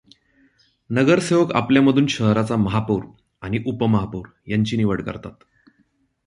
[0.89, 3.01] नगरसेवक आपल्यामधून शहराचा महापौर
[3.41, 5.43] आणि उपमहापौर यांची निवड करतात.